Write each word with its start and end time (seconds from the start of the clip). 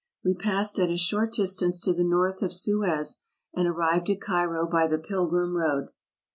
We 0.25 0.33
passed 0.33 0.79
at 0.79 0.89
a 0.89 0.97
short 0.97 1.31
distance 1.33 1.79
to 1.81 1.93
the 1.93 2.03
north 2.03 2.41
of 2.41 2.51
Suez, 2.51 3.19
and 3.53 3.67
arrived 3.67 4.09
at 4.09 4.19
Cairo 4.19 4.65
by 4.65 4.87
the 4.87 4.97
pilgrim 4.97 5.55
road. 5.55 5.89